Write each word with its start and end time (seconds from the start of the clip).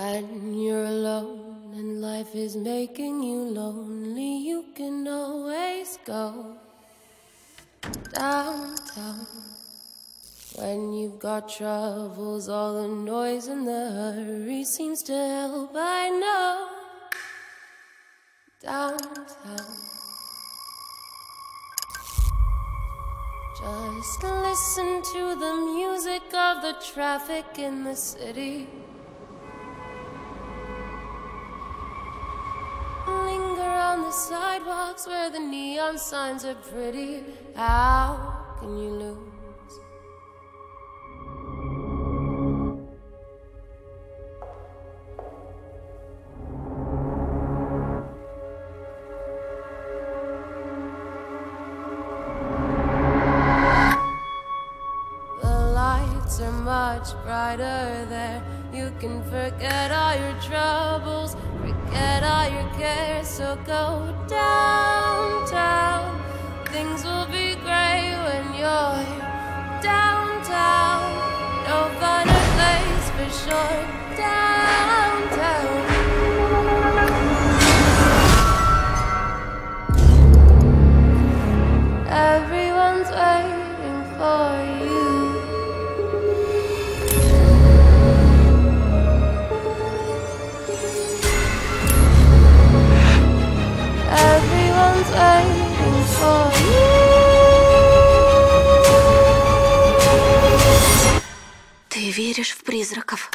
When 0.00 0.54
you're 0.54 0.86
alone 0.86 1.74
and 1.76 2.00
life 2.00 2.34
is 2.34 2.56
making 2.56 3.22
you 3.22 3.36
lonely, 3.36 4.38
you 4.38 4.64
can 4.74 5.06
always 5.06 5.98
go 6.06 6.56
downtown. 8.14 9.26
When 10.54 10.94
you've 10.94 11.18
got 11.18 11.50
troubles, 11.50 12.48
all 12.48 12.80
the 12.80 12.88
noise 12.88 13.48
and 13.48 13.68
the 13.68 13.90
hurry 13.92 14.64
seems 14.64 15.02
to 15.02 15.12
help. 15.12 15.72
I 15.74 16.08
know 16.08 16.68
downtown. 18.62 19.76
Just 23.60 24.22
listen 24.22 25.02
to 25.12 25.22
the 25.44 25.54
music 25.74 26.22
of 26.32 26.62
the 26.62 26.74
traffic 26.94 27.58
in 27.58 27.84
the 27.84 27.94
city. 27.94 28.66
Sidewalks 34.50 35.06
where 35.06 35.30
the 35.30 35.38
neon 35.38 35.96
signs 35.96 36.44
are 36.44 36.56
pretty. 36.70 37.22
How 37.54 38.56
can 38.58 38.76
you 38.76 38.90
lose? 39.02 39.74
The 55.42 55.56
lights 55.80 56.40
are 56.40 56.50
much 56.50 57.08
brighter 57.24 58.06
there. 58.08 58.42
You 58.72 58.90
can 58.98 59.22
forget 59.30 59.92
all 59.92 60.16
your 60.16 60.36
troubles, 60.42 61.36
forget 61.90 62.22
all 62.22 62.48
your 62.48 62.70
cares. 62.78 63.28
So 63.28 63.56
go 63.66 64.14
downtown. 64.28 66.20
Things 66.66 67.04
will 67.04 67.26
be 67.26 67.54
great 67.56 68.14
when 68.26 68.54
you're 68.54 69.04
downtown. 69.82 71.02
No 71.66 71.90
finer 71.98 72.44
place 72.54 73.10
for 73.10 73.50
sure. 73.50 73.86
Downtown. 74.16 74.59
Ты 102.10 102.16
веришь 102.16 102.50
в 102.50 102.64
призраков? 102.64 103.30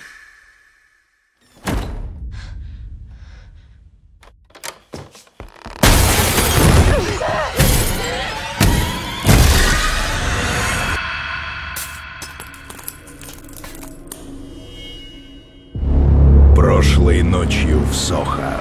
Прошлой 16.53 17.23
ночью 17.23 17.79
в 17.79 17.93
Сохо. 17.95 18.59